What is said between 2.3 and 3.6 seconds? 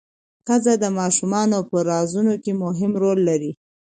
کې مهم رول لري